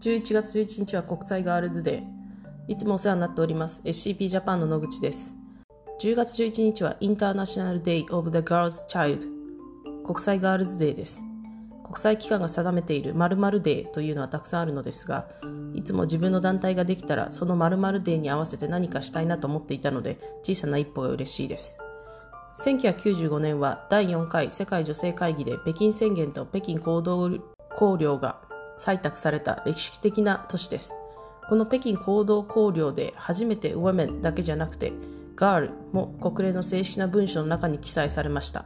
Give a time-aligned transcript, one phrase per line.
[0.00, 2.02] 11月11日は国際ガールズデー。
[2.68, 3.82] いつもお世話になっております。
[3.84, 5.34] SCP ジャパンの野口です。
[6.00, 9.28] 10月11日はインターナショナルデイオブ the Girl's Child。
[10.02, 11.22] 国際ガールズデーです。
[11.84, 15.28] 国際機関が定めている〇〇デーというのはたくさんあるのですが、
[15.74, 21.78] いつも自分の団体ができたらその〇〇デーに合わせて何かしたいなと思っていたので、小さな一歩が嬉しいです。
[22.56, 27.28] 1995年は第4回世界女性会議で北京宣言と北京行動
[27.76, 28.40] 綱領が
[28.80, 30.94] 採択された歴史的な都市です。
[31.48, 34.92] この北京行動綱領で初めてウォメンだけじゃなくて
[35.36, 38.64] ガールも国連の正式な文書の中に記載されました。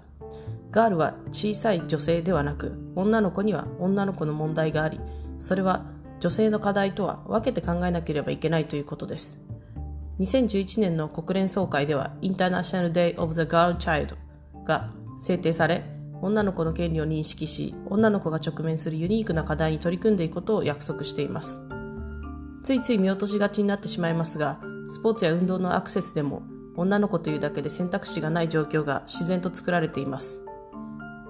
[0.70, 5.00] ガールは小さい女性ではなく女の子には女の子の問題があり、
[5.40, 5.84] それは
[6.20, 9.40] 女性の課題とは分けて考えなければいけないということです。
[10.20, 14.16] 2011年の国連総会ではインターナショナル・デイ・オブ・ザ・ガール・チャイルド
[14.64, 15.84] が制定され、
[16.24, 21.60] 女の子の権利を認識し、女の子が直面するユニークな課題に取り組んでいくことを約束しています。
[22.62, 24.58] ついつい見落としがちになってしまいますが、
[24.88, 26.42] スポーツや運動のアクセスでも、
[26.76, 30.42] 女の子というだけで選択肢がない状況が自然と作られています。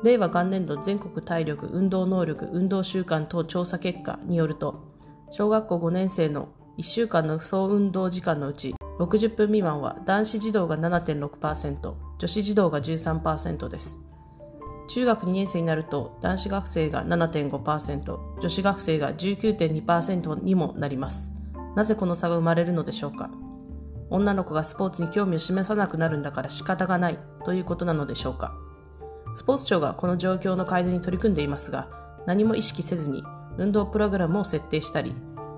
[0.05, 4.95] 令和元年度全国体力運動能力運動習慣等調査結果によると、
[5.33, 14.04] 小学校5年生の1週間の総運動時間のうち60分未満は男子児童が7.6%、女子児童が13%です。
[14.89, 21.31] 中学2年生になると男子学生が7.5%、女子学生が19.2%にもなります。
[21.75, 23.31] なぜこの差が生まれるのでしょうか？
[24.11, 28.55] 女の子がスポーツに興味を示さなくなるんだから仕方がないということなのでしょうか？
[29.35, 31.89] スポーツ庁がこの状況の改善に取り組んでいますが、
[32.27, 33.25] 何も意識せずに
[33.57, 35.15] 運動プログラムを設定したり、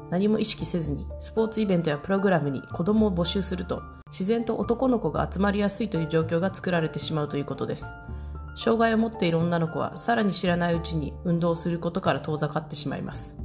[0.08, 7.92] 何も意識せずにスポーツイベントやプログラムに子供を募集すると、自然と男の子が集まりやすいという状況が作られてしまうということです。
[8.56, 13.36] 障害を持っている女の子はさらに知らないうちに運動することから遠ざかってしまいます。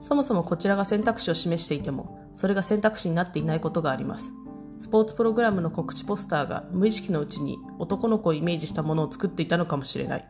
[0.00, 4.32] そもそもこちらが選択肢を示していても、それが選択肢になっていないことがあります。
[4.78, 10.24] スポーツプログラムの告知ポスターが無意識のうちに男の子をイメージしたものを作っていたのかもしれない。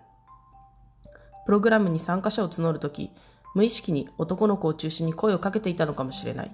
[1.47, 3.13] プログラムに参加者を募るとき、
[3.55, 6.53] 無意識に男の子を中心に声をかけていたのかもしれない。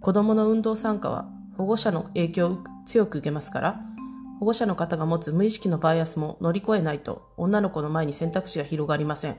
[0.00, 1.26] 子供の運動参加は
[1.56, 3.80] 保護者の影響を強く受けますから、
[4.40, 9.36] 保護者の方が持つ無意識のバイアスも乗り越えないと女の子の前に選択肢が広がりません。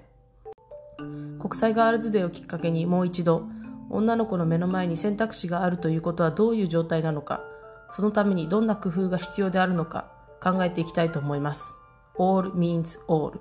[1.40, 3.48] 国際ガールズデーをきっかけにもう一度
[3.90, 7.42] 女の子の目の前に選択肢があるということはどういう状態なのか、
[7.90, 11.76] そのためにどんな工夫が必要であるのか考えていきたいと思います。
[12.20, 13.40] All means all.